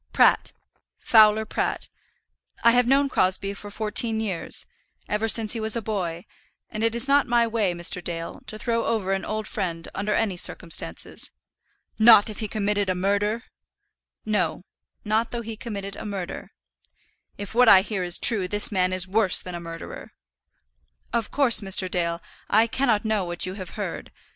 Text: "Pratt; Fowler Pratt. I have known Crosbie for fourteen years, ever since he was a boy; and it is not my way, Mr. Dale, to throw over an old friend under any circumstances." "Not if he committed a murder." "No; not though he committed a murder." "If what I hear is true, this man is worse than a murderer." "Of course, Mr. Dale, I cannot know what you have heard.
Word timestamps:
"Pratt; 0.13 0.51
Fowler 0.97 1.45
Pratt. 1.45 1.87
I 2.63 2.71
have 2.71 2.87
known 2.87 3.07
Crosbie 3.07 3.53
for 3.53 3.69
fourteen 3.69 4.19
years, 4.19 4.65
ever 5.07 5.27
since 5.27 5.53
he 5.53 5.59
was 5.59 5.75
a 5.75 5.79
boy; 5.83 6.25
and 6.71 6.83
it 6.83 6.95
is 6.95 7.07
not 7.07 7.27
my 7.27 7.45
way, 7.45 7.73
Mr. 7.75 8.03
Dale, 8.03 8.41
to 8.47 8.57
throw 8.57 8.83
over 8.85 9.13
an 9.13 9.23
old 9.23 9.47
friend 9.47 9.87
under 9.93 10.15
any 10.15 10.37
circumstances." 10.37 11.29
"Not 11.99 12.31
if 12.31 12.39
he 12.39 12.47
committed 12.47 12.89
a 12.89 12.95
murder." 12.95 13.43
"No; 14.25 14.63
not 15.05 15.29
though 15.29 15.43
he 15.43 15.55
committed 15.55 15.95
a 15.95 16.03
murder." 16.03 16.49
"If 17.37 17.53
what 17.53 17.69
I 17.69 17.81
hear 17.83 18.01
is 18.03 18.17
true, 18.17 18.47
this 18.47 18.71
man 18.71 18.91
is 18.93 19.07
worse 19.07 19.39
than 19.43 19.53
a 19.53 19.59
murderer." 19.59 20.13
"Of 21.13 21.29
course, 21.29 21.61
Mr. 21.61 21.87
Dale, 21.87 22.23
I 22.49 22.65
cannot 22.65 23.05
know 23.05 23.23
what 23.23 23.45
you 23.45 23.53
have 23.53 23.77
heard. 23.77 24.11